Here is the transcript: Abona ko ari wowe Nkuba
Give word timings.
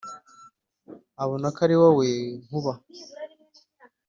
Abona 1.23 1.47
ko 1.55 1.59
ari 1.65 1.75
wowe 1.81 2.07
Nkuba 2.45 2.73